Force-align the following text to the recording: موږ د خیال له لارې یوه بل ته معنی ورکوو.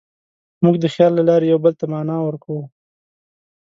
موږ 0.63 0.75
د 0.83 0.85
خیال 0.93 1.11
له 1.17 1.23
لارې 1.29 1.45
یوه 1.51 1.61
بل 1.63 1.73
ته 1.79 1.85
معنی 1.91 2.17
ورکوو. 2.23 2.63